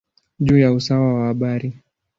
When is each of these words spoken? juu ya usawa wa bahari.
juu 0.39 0.57
ya 0.57 0.71
usawa 0.71 1.13
wa 1.13 1.33
bahari. 1.33 1.73